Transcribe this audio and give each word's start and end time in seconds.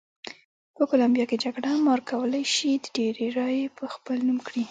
په 0.75 0.81
کولمبیا 0.89 1.25
کې 1.29 1.37
جګړه 1.43 1.71
مار 1.85 1.99
کولای 2.11 2.43
شي 2.55 2.71
ډېرې 2.97 3.25
رایې 3.37 3.65
په 3.77 3.85
خپل 3.93 4.17
نوم 4.27 4.39
کړي. 4.47 4.59